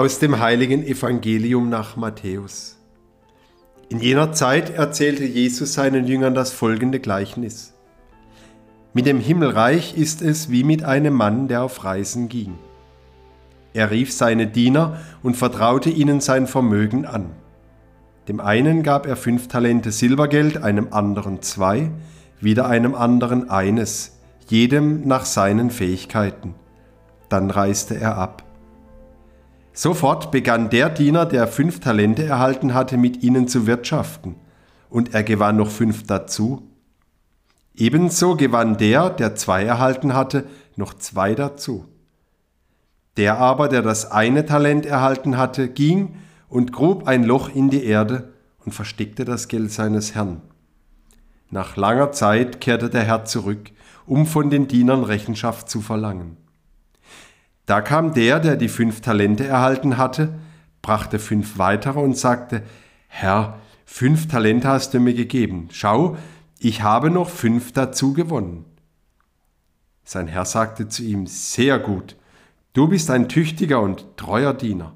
[0.00, 2.78] aus dem heiligen Evangelium nach Matthäus.
[3.90, 7.74] In jener Zeit erzählte Jesus seinen Jüngern das folgende Gleichnis.
[8.94, 12.54] Mit dem Himmelreich ist es wie mit einem Mann, der auf Reisen ging.
[13.74, 17.32] Er rief seine Diener und vertraute ihnen sein Vermögen an.
[18.26, 21.90] Dem einen gab er fünf Talente Silbergeld, einem anderen zwei,
[22.40, 26.54] wieder einem anderen eines, jedem nach seinen Fähigkeiten.
[27.28, 28.44] Dann reiste er ab.
[29.82, 34.34] Sofort begann der Diener, der fünf Talente erhalten hatte, mit ihnen zu wirtschaften,
[34.90, 36.68] und er gewann noch fünf dazu.
[37.74, 40.44] Ebenso gewann der, der zwei erhalten hatte,
[40.76, 41.86] noch zwei dazu.
[43.16, 46.16] Der aber, der das eine Talent erhalten hatte, ging
[46.50, 48.34] und grub ein Loch in die Erde
[48.66, 50.42] und versteckte das Geld seines Herrn.
[51.48, 53.70] Nach langer Zeit kehrte der Herr zurück,
[54.04, 56.36] um von den Dienern Rechenschaft zu verlangen.
[57.70, 60.40] Da kam der, der die fünf Talente erhalten hatte,
[60.82, 62.64] brachte fünf weitere und sagte,
[63.06, 65.68] Herr, fünf Talente hast du mir gegeben.
[65.70, 66.16] Schau,
[66.58, 68.64] ich habe noch fünf dazu gewonnen.
[70.02, 72.16] Sein Herr sagte zu ihm, sehr gut,
[72.72, 74.92] du bist ein tüchtiger und treuer Diener.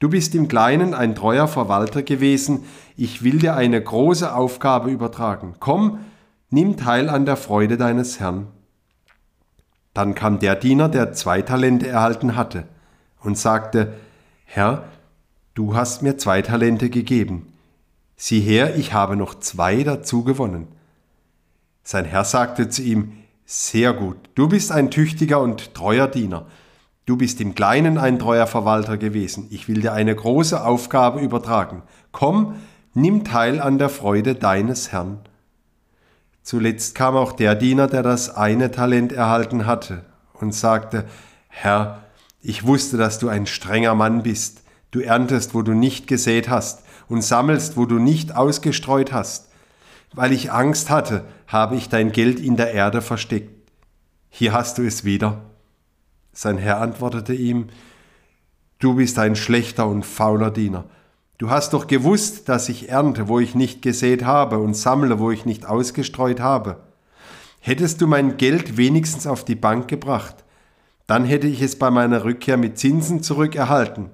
[0.00, 2.64] Du bist im Kleinen ein treuer Verwalter gewesen,
[2.96, 5.54] ich will dir eine große Aufgabe übertragen.
[5.60, 6.00] Komm,
[6.50, 8.48] nimm teil an der Freude deines Herrn.
[9.94, 12.64] Dann kam der Diener, der zwei Talente erhalten hatte,
[13.20, 13.94] und sagte,
[14.44, 14.84] Herr,
[15.54, 17.52] du hast mir zwei Talente gegeben.
[18.16, 20.68] Sieh her, ich habe noch zwei dazu gewonnen.
[21.82, 23.12] Sein Herr sagte zu ihm,
[23.44, 26.46] Sehr gut, du bist ein tüchtiger und treuer Diener.
[27.04, 29.48] Du bist im Kleinen ein treuer Verwalter gewesen.
[29.50, 31.82] Ich will dir eine große Aufgabe übertragen.
[32.12, 32.54] Komm,
[32.94, 35.18] nimm teil an der Freude deines Herrn.
[36.42, 40.04] Zuletzt kam auch der Diener, der das eine Talent erhalten hatte,
[40.34, 41.04] und sagte,
[41.48, 42.02] Herr,
[42.40, 44.62] ich wusste, dass du ein strenger Mann bist.
[44.90, 49.50] Du erntest, wo du nicht gesät hast, und sammelst, wo du nicht ausgestreut hast.
[50.14, 53.70] Weil ich Angst hatte, habe ich dein Geld in der Erde versteckt.
[54.28, 55.42] Hier hast du es wieder.
[56.32, 57.68] Sein Herr antwortete ihm,
[58.78, 60.86] Du bist ein schlechter und fauler Diener.
[61.42, 65.32] Du hast doch gewusst, dass ich ernte, wo ich nicht gesät habe, und sammle, wo
[65.32, 66.76] ich nicht ausgestreut habe.
[67.58, 70.36] Hättest du mein Geld wenigstens auf die Bank gebracht,
[71.08, 74.10] dann hätte ich es bei meiner Rückkehr mit Zinsen zurückerhalten.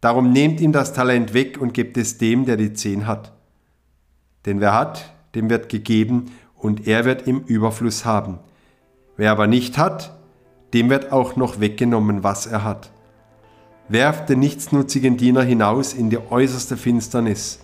[0.00, 3.30] Darum nehmt ihm das Talent weg und gebt es dem, der die zehn hat.
[4.44, 8.40] Denn wer hat, dem wird gegeben, und er wird im Überfluss haben.
[9.16, 10.18] Wer aber nicht hat,
[10.74, 12.90] dem wird auch noch weggenommen, was er hat.
[13.90, 17.60] Werft den nichtsnutzigen Diener hinaus in die äußerste Finsternis,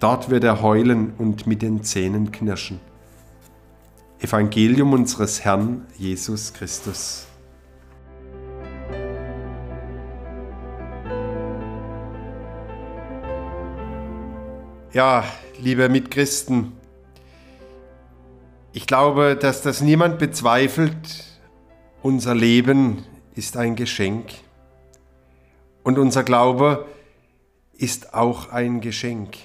[0.00, 2.80] dort wird er heulen und mit den Zähnen knirschen.
[4.18, 7.26] Evangelium unseres Herrn Jesus Christus.
[14.94, 15.22] Ja,
[15.60, 16.72] liebe Mitchristen,
[18.72, 21.24] ich glaube, dass das niemand bezweifelt,
[22.02, 24.47] unser Leben ist ein Geschenk
[25.88, 26.84] und unser Glaube
[27.72, 29.38] ist auch ein Geschenk,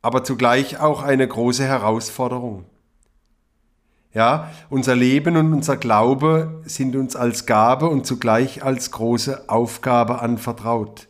[0.00, 2.64] aber zugleich auch eine große Herausforderung.
[4.14, 10.22] Ja, unser Leben und unser Glaube sind uns als Gabe und zugleich als große Aufgabe
[10.22, 11.06] anvertraut.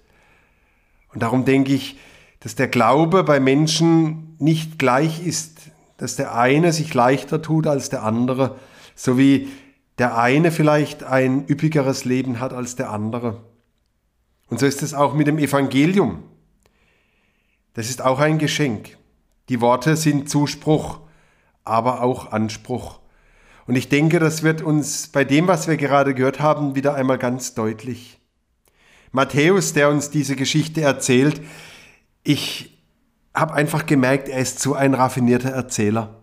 [1.12, 1.97] Und darum denke ich,
[2.41, 7.91] dass der Glaube bei Menschen nicht gleich ist, dass der eine sich leichter tut als
[7.91, 8.56] der andere,
[8.97, 9.50] so wie
[9.99, 13.49] der eine vielleicht ein üppigeres Leben hat als der andere.
[14.50, 16.25] Und so ist es auch mit dem Evangelium.
[17.75, 18.99] Das ist auch ein Geschenk.
[19.49, 21.00] Die Worte sind Zuspruch,
[21.65, 22.99] aber auch Anspruch.
[23.66, 27.19] Und ich denke, das wird uns bei dem, was wir gerade gehört haben, wieder einmal
[27.19, 28.19] ganz deutlich.
[29.12, 31.41] Matthäus, der uns diese Geschichte erzählt,
[32.25, 32.78] ich
[33.34, 36.21] habe einfach gemerkt, er ist so ein raffinierter Erzähler.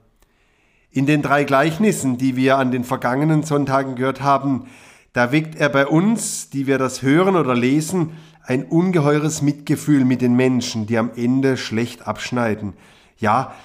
[0.92, 4.68] In den drei Gleichnissen, die wir an den vergangenen Sonntagen gehört haben,
[5.18, 8.12] da weckt er bei uns, die wir das hören oder lesen,
[8.44, 12.74] ein ungeheures Mitgefühl mit den Menschen, die am Ende schlecht abschneiden.
[13.18, 13.56] Ja,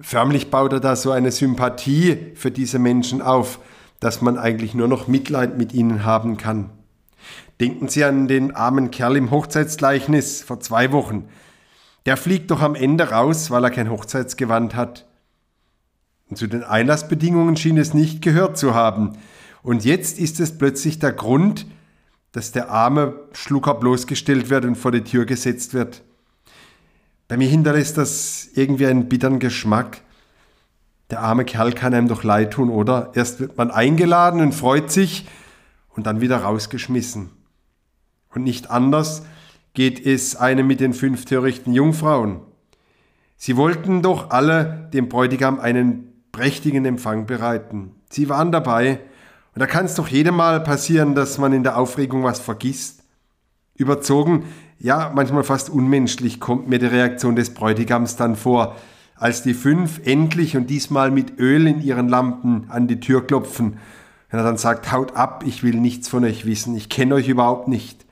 [0.00, 3.58] förmlich baut er da so eine Sympathie für diese Menschen auf,
[3.98, 6.70] dass man eigentlich nur noch Mitleid mit ihnen haben kann.
[7.58, 11.26] Denken Sie an den armen Kerl im Hochzeitsgleichnis vor zwei Wochen.
[12.06, 15.08] Der fliegt doch am Ende raus, weil er kein Hochzeitsgewand hat.
[16.28, 19.18] Und zu den Einlassbedingungen schien es nicht gehört zu haben.
[19.62, 21.66] Und jetzt ist es plötzlich der Grund,
[22.32, 26.02] dass der arme Schlucker bloßgestellt wird und vor die Tür gesetzt wird.
[27.28, 30.02] Bei mir hinterlässt das irgendwie einen bitteren Geschmack.
[31.10, 33.10] Der arme Kerl kann einem doch leid tun, oder?
[33.14, 35.26] Erst wird man eingeladen und freut sich
[35.90, 37.30] und dann wieder rausgeschmissen.
[38.32, 39.22] Und nicht anders
[39.74, 42.40] geht es einem mit den fünf törichten Jungfrauen.
[43.36, 47.94] Sie wollten doch alle dem Bräutigam einen prächtigen Empfang bereiten.
[48.10, 49.00] Sie waren dabei.
[49.54, 53.02] Und da kann es doch jedem Mal passieren, dass man in der Aufregung was vergisst.
[53.74, 54.44] Überzogen,
[54.78, 58.76] ja, manchmal fast unmenschlich kommt mir die Reaktion des Bräutigams dann vor,
[59.16, 63.78] als die fünf endlich und diesmal mit Öl in ihren Lampen an die Tür klopfen.
[64.30, 67.28] Wenn er dann sagt, haut ab, ich will nichts von euch wissen, ich kenne euch
[67.28, 68.06] überhaupt nicht.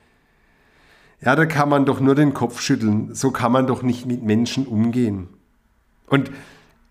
[1.21, 3.13] Ja, da kann man doch nur den Kopf schütteln.
[3.13, 5.27] So kann man doch nicht mit Menschen umgehen.
[6.07, 6.31] Und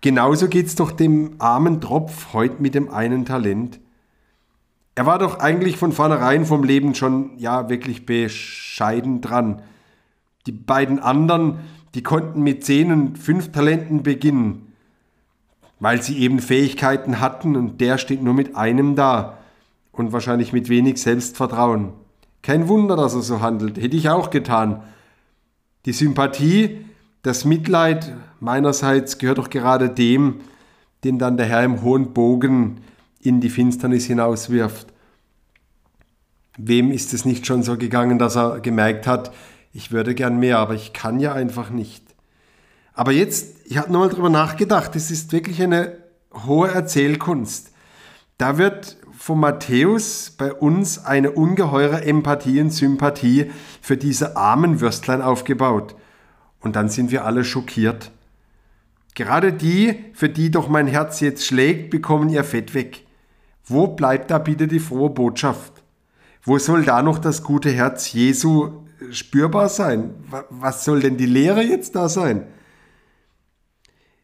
[0.01, 3.79] genauso geht's doch dem armen Tropf heute mit dem einen Talent.
[4.99, 9.61] Er war doch eigentlich von vornherein vom Leben schon, ja, wirklich bescheiden dran.
[10.45, 11.59] Die beiden anderen,
[11.95, 14.73] die konnten mit zehn und fünf Talenten beginnen,
[15.79, 19.37] weil sie eben Fähigkeiten hatten und der steht nur mit einem da
[19.93, 21.93] und wahrscheinlich mit wenig Selbstvertrauen.
[22.41, 23.77] Kein Wunder, dass er so handelt.
[23.77, 24.83] Hätte ich auch getan.
[25.85, 26.85] Die Sympathie,
[27.21, 30.41] das Mitleid meinerseits gehört doch gerade dem,
[31.05, 32.81] den dann der Herr im hohen Bogen
[33.21, 34.87] in die Finsternis hinauswirft.
[36.57, 39.33] Wem ist es nicht schon so gegangen, dass er gemerkt hat,
[39.71, 42.03] ich würde gern mehr, aber ich kann ja einfach nicht.
[42.93, 45.97] Aber jetzt, ich habe nochmal drüber nachgedacht, es ist wirklich eine
[46.33, 47.71] hohe Erzählkunst.
[48.37, 53.51] Da wird von Matthäus bei uns eine ungeheure Empathie und Sympathie
[53.81, 55.95] für diese armen Würstlein aufgebaut.
[56.61, 58.11] Und dann sind wir alle schockiert.
[59.15, 63.05] Gerade die, für die doch mein Herz jetzt schlägt, bekommen ihr Fett weg.
[63.69, 65.81] Wo bleibt da bitte die frohe Botschaft?
[66.43, 68.71] Wo soll da noch das gute Herz Jesu
[69.11, 70.13] spürbar sein?
[70.49, 72.47] Was soll denn die Lehre jetzt da sein?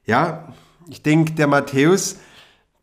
[0.06, 0.54] Ja,
[0.90, 2.18] ich denke, der Matthäus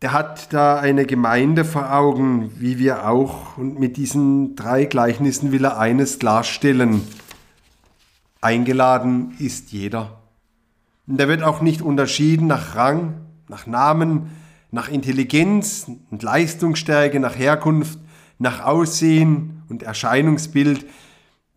[0.02, 3.56] der hat da eine Gemeinde vor Augen, wie wir auch.
[3.56, 7.02] Und mit diesen drei Gleichnissen will er eines klarstellen.
[8.40, 10.18] Eingeladen ist jeder.
[11.06, 13.14] Und da wird auch nicht unterschieden nach Rang,
[13.48, 14.32] nach Namen,
[14.72, 18.00] nach Intelligenz und Leistungsstärke, nach Herkunft,
[18.38, 20.86] nach Aussehen und Erscheinungsbild,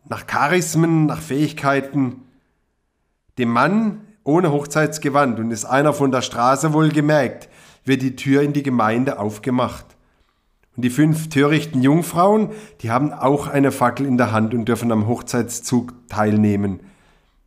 [0.08, 2.22] nach Charismen, nach Fähigkeiten.
[3.40, 7.50] Dem Mann ohne Hochzeitsgewand und ist einer von der Straße wohl gemerkt,
[7.86, 9.86] wird die Tür in die Gemeinde aufgemacht.
[10.76, 12.50] Und die fünf törichten Jungfrauen,
[12.82, 16.82] die haben auch eine Fackel in der Hand und dürfen am Hochzeitszug teilnehmen.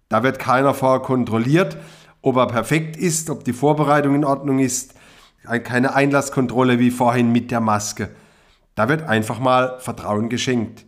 [0.08, 1.76] Da wird keiner vorher kontrolliert,
[2.22, 4.94] ob er perfekt ist, ob die Vorbereitung in Ordnung ist.
[5.44, 8.10] Keine Einlasskontrolle wie vorhin mit der Maske.
[8.74, 10.84] Da wird einfach mal Vertrauen geschenkt.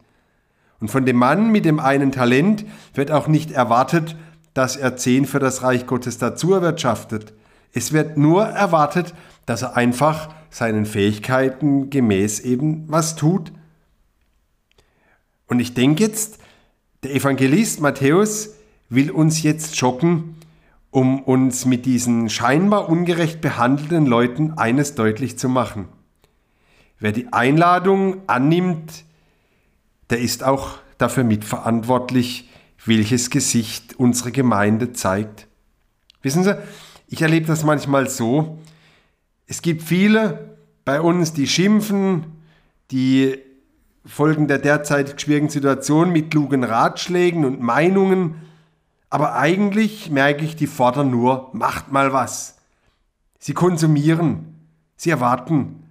[0.80, 2.64] Und von dem Mann mit dem einen Talent
[2.94, 4.16] wird auch nicht erwartet,
[4.54, 7.32] dass er zehn für das Reich Gottes dazu erwirtschaftet.
[7.72, 9.14] Es wird nur erwartet,
[9.46, 13.52] dass er einfach seinen Fähigkeiten gemäß eben was tut.
[15.46, 16.38] Und ich denke jetzt,
[17.02, 18.50] der Evangelist Matthäus
[18.88, 20.36] will uns jetzt schocken,
[20.90, 25.88] um uns mit diesen scheinbar ungerecht behandelten Leuten eines deutlich zu machen.
[26.98, 29.04] Wer die Einladung annimmt,
[30.10, 32.50] der ist auch dafür mitverantwortlich,
[32.84, 35.46] welches Gesicht unsere Gemeinde zeigt.
[36.22, 36.56] Wissen Sie,
[37.06, 38.58] ich erlebe das manchmal so,
[39.46, 42.24] es gibt viele bei uns, die schimpfen,
[42.90, 43.38] die
[44.04, 48.34] folgen der derzeit schwierigen Situation mit klugen Ratschlägen und Meinungen,
[49.10, 52.56] aber eigentlich merke ich, die fordern nur, macht mal was.
[53.38, 54.54] Sie konsumieren,
[54.96, 55.82] sie erwarten.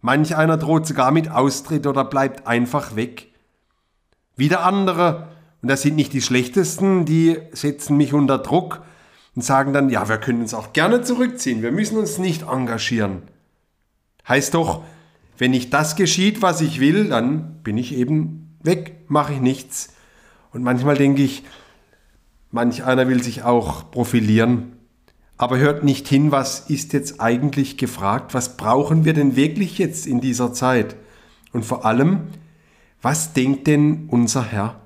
[0.00, 3.28] Manch einer droht sogar mit Austritt oder bleibt einfach weg.
[4.36, 5.28] Wieder andere,
[5.60, 8.82] und das sind nicht die schlechtesten, die setzen mich unter Druck
[9.34, 13.22] und sagen dann, ja, wir können uns auch gerne zurückziehen, wir müssen uns nicht engagieren.
[14.28, 14.82] Heißt doch,
[15.38, 19.94] wenn nicht das geschieht, was ich will, dann bin ich eben weg, mache ich nichts.
[20.52, 21.42] Und manchmal denke ich,
[22.52, 24.76] manch einer will sich auch profilieren,
[25.36, 30.06] aber hört nicht hin, was ist jetzt eigentlich gefragt, was brauchen wir denn wirklich jetzt
[30.06, 30.94] in dieser Zeit?
[31.52, 32.28] Und vor allem,
[33.00, 34.76] was denkt denn unser Herr?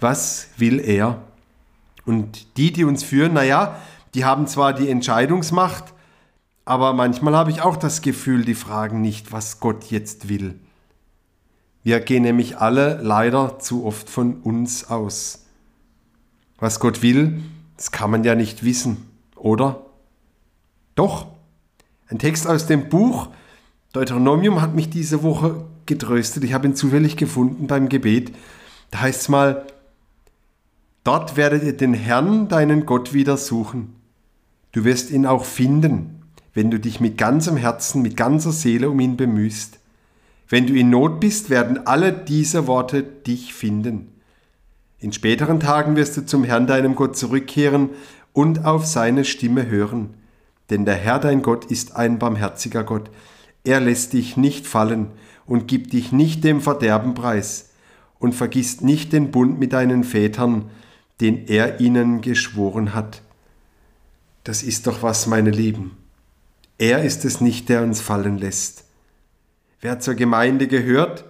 [0.00, 1.22] Was will er?
[2.04, 3.80] Und die, die uns führen, naja,
[4.12, 5.94] die haben zwar die Entscheidungsmacht,
[6.66, 10.60] aber manchmal habe ich auch das Gefühl, die fragen nicht, was Gott jetzt will.
[11.82, 15.43] Wir gehen nämlich alle leider zu oft von uns aus.
[16.58, 17.42] Was Gott will,
[17.76, 19.86] das kann man ja nicht wissen, oder?
[20.94, 21.26] Doch.
[22.08, 23.28] Ein Text aus dem Buch
[23.92, 26.42] Deuteronomium hat mich diese Woche getröstet.
[26.44, 28.34] Ich habe ihn zufällig gefunden beim Gebet.
[28.90, 29.66] Da heißt es mal,
[31.04, 33.94] Dort werdet ihr den Herrn, deinen Gott, wieder suchen.
[34.72, 36.22] Du wirst ihn auch finden,
[36.54, 39.78] wenn du dich mit ganzem Herzen, mit ganzer Seele um ihn bemühst.
[40.48, 44.13] Wenn du in Not bist, werden alle diese Worte dich finden.
[45.04, 47.90] In späteren Tagen wirst du zum Herrn deinem Gott zurückkehren
[48.32, 50.14] und auf seine Stimme hören.
[50.70, 53.10] Denn der Herr dein Gott ist ein barmherziger Gott.
[53.64, 55.08] Er lässt dich nicht fallen
[55.44, 57.68] und gibt dich nicht dem Verderben preis
[58.18, 60.70] und vergisst nicht den Bund mit deinen Vätern,
[61.20, 63.20] den er ihnen geschworen hat.
[64.42, 65.98] Das ist doch was, meine Lieben.
[66.78, 68.84] Er ist es nicht, der uns fallen lässt.
[69.82, 71.26] Wer zur Gemeinde gehört,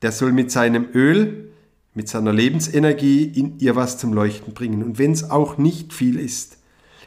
[0.00, 1.51] der soll mit seinem Öl,
[1.94, 4.82] mit seiner Lebensenergie in ihr was zum Leuchten bringen.
[4.82, 6.58] Und wenn es auch nicht viel ist,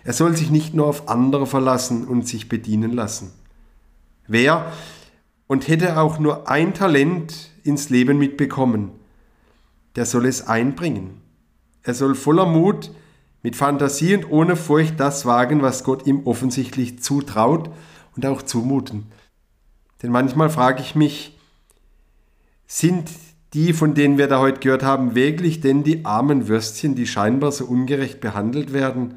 [0.03, 3.31] er soll sich nicht nur auf andere verlassen und sich bedienen lassen.
[4.27, 4.71] Wer
[5.47, 8.91] und hätte auch nur ein Talent ins Leben mitbekommen,
[9.95, 11.21] der soll es einbringen.
[11.83, 12.91] Er soll voller Mut,
[13.45, 17.69] mit Fantasie und ohne Furcht das wagen, was Gott ihm offensichtlich zutraut
[18.15, 19.11] und auch zumuten.
[20.01, 21.37] Denn manchmal frage ich mich,
[22.65, 23.07] sind
[23.55, 27.53] die, von denen wir da heute gehört haben, wirklich denn die armen Würstchen, die scheinbar
[27.53, 29.15] so ungerecht behandelt werden?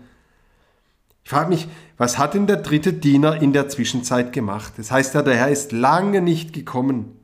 [1.24, 1.68] Ich frage mich,
[1.98, 4.74] was hat denn der dritte Diener in der Zwischenzeit gemacht?
[4.76, 7.16] Das heißt ja, der Herr ist lange nicht gekommen.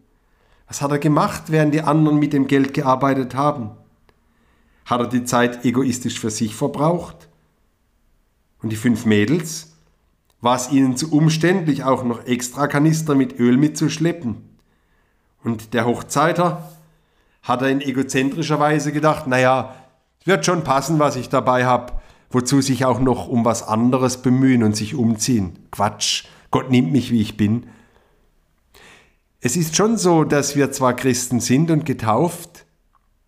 [0.66, 3.70] Was hat er gemacht, während die anderen mit dem Geld gearbeitet haben?
[4.84, 7.28] Hat er die Zeit egoistisch für sich verbraucht?
[8.60, 9.72] Und die fünf Mädels?
[10.40, 14.36] War es ihnen zu umständlich, auch noch extra Kanister mit Öl mitzuschleppen?
[15.44, 16.73] Und der Hochzeiter?
[17.44, 19.76] Hat er in egozentrischer Weise gedacht, naja,
[20.24, 21.92] wird schon passen, was ich dabei habe,
[22.30, 25.58] wozu sich auch noch um was anderes bemühen und sich umziehen.
[25.70, 27.66] Quatsch, Gott nimmt mich, wie ich bin.
[29.40, 32.64] Es ist schon so, dass wir zwar Christen sind und getauft,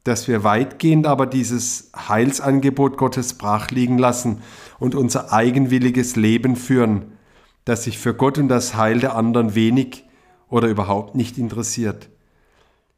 [0.03, 4.43] dass wir weitgehend aber dieses Heilsangebot Gottes brach liegen lassen
[4.79, 7.19] und unser eigenwilliges Leben führen,
[7.67, 10.05] das sich für Gott und das Heil der anderen wenig
[10.49, 12.09] oder überhaupt nicht interessiert.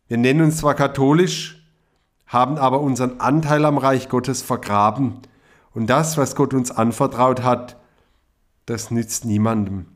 [0.08, 1.62] Wir nennen uns zwar katholisch,
[2.26, 5.18] haben aber unseren Anteil am Reich Gottes vergraben
[5.74, 7.76] und das, was Gott uns anvertraut hat,
[8.66, 9.86] das nützt niemandem.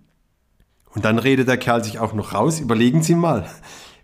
[0.94, 3.48] Und dann redet der Kerl sich auch noch raus, überlegen Sie mal,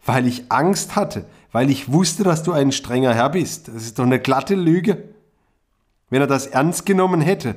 [0.05, 3.69] weil ich Angst hatte, weil ich wusste, dass du ein strenger Herr bist.
[3.69, 5.05] Das ist doch eine glatte Lüge.
[6.09, 7.55] Wenn er das ernst genommen hätte,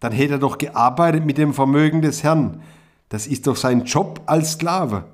[0.00, 2.62] dann hätte er doch gearbeitet mit dem Vermögen des Herrn.
[3.08, 5.04] Das ist doch sein Job als Sklave.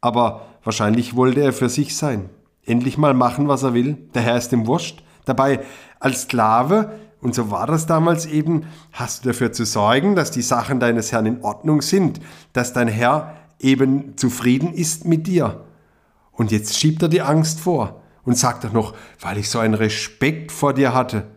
[0.00, 2.28] Aber wahrscheinlich wollte er für sich sein.
[2.62, 3.96] Endlich mal machen, was er will.
[4.12, 5.02] Der Herr ist ihm wurscht.
[5.24, 5.60] Dabei
[5.98, 10.42] als Sklave, und so war das damals eben, hast du dafür zu sorgen, dass die
[10.42, 12.20] Sachen deines Herrn in Ordnung sind,
[12.52, 15.64] dass dein Herr eben zufrieden ist mit dir.
[16.32, 19.72] Und jetzt schiebt er die Angst vor und sagt auch noch, weil ich so einen
[19.72, 21.28] Respekt vor dir hatte.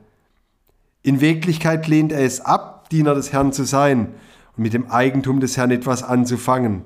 [1.03, 4.09] In Wirklichkeit lehnt er es ab, Diener des Herrn zu sein
[4.57, 6.83] und mit dem Eigentum des Herrn etwas anzufangen.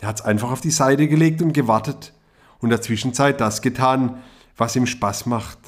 [0.00, 2.12] Er hat es einfach auf die Seite gelegt und gewartet
[2.58, 4.22] und in der Zwischenzeit das getan,
[4.56, 5.58] was ihm Spaß macht.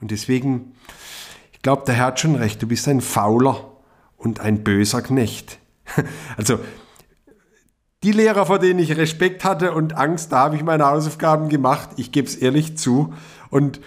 [0.00, 0.74] Und deswegen,
[1.52, 3.72] ich glaube, der Herr hat schon recht, du bist ein fauler
[4.16, 5.58] und ein böser Knecht.
[6.36, 6.58] Also
[8.02, 11.90] die Lehrer, vor denen ich Respekt hatte und Angst, da habe ich meine Hausaufgaben gemacht.
[11.96, 13.14] Ich gebe es ehrlich zu.
[13.50, 13.80] Und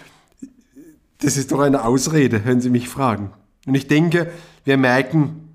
[1.19, 3.31] das ist doch eine Ausrede, wenn Sie mich fragen.
[3.65, 4.31] Und ich denke,
[4.65, 5.48] wir merken,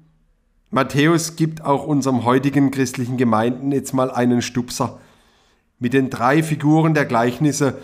[0.74, 4.98] Matthäus gibt auch unserem heutigen christlichen Gemeinden jetzt mal einen Stupser.
[5.78, 7.78] Mit den drei Figuren der Gleichnisse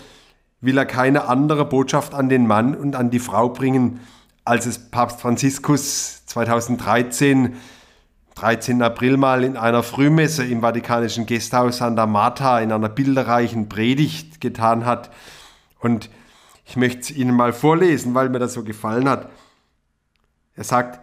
[0.60, 4.00] will er keine andere Botschaft an den Mann und an die Frau bringen,
[4.44, 7.54] als es Papst Franziskus 2013
[8.34, 8.82] 13.
[8.82, 14.84] April mal in einer Frühmesse im Vatikanischen Gasthaus Santa Marta in einer bilderreichen Predigt getan
[14.84, 15.12] hat.
[15.78, 16.10] Und
[16.64, 19.30] ich möchte es Ihnen mal vorlesen, weil mir das so gefallen hat.
[20.56, 21.00] Er sagt,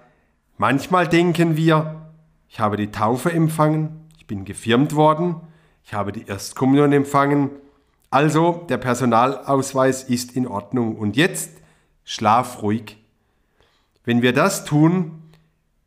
[0.57, 2.09] manchmal denken wir,
[2.49, 5.35] ich habe die Taufe empfangen, ich bin gefirmt worden,
[5.83, 7.49] ich habe die Erstkommunion empfangen,
[8.09, 11.51] also der Personalausweis ist in Ordnung und jetzt
[12.03, 12.97] schlaf ruhig.
[14.03, 15.23] Wenn wir das tun,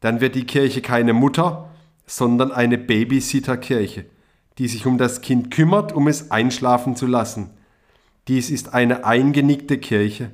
[0.00, 1.70] dann wird die Kirche keine Mutter,
[2.06, 4.04] sondern eine Babysitterkirche,
[4.58, 7.50] die sich um das Kind kümmert, um es einschlafen zu lassen.
[8.28, 10.30] Dies ist eine eingenickte Kirche.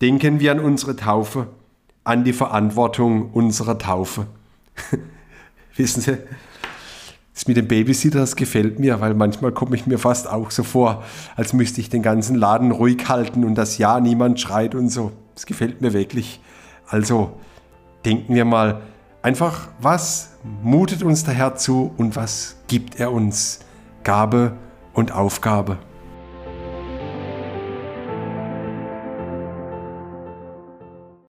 [0.00, 1.48] Denken wir an unsere Taufe,
[2.04, 4.26] an die Verantwortung unserer Taufe.
[5.76, 6.18] Wissen Sie,
[7.34, 10.62] das mit dem Babysitter, das gefällt mir, weil manchmal komme ich mir fast auch so
[10.62, 11.02] vor,
[11.34, 15.12] als müsste ich den ganzen Laden ruhig halten und das Ja niemand schreit und so.
[15.34, 16.40] Das gefällt mir wirklich.
[16.86, 17.32] Also,
[18.04, 18.82] denken wir mal
[19.22, 20.30] einfach, was
[20.62, 23.60] mutet uns der Herr zu und was gibt er uns?
[24.04, 24.56] Gabe
[24.92, 25.78] und Aufgabe.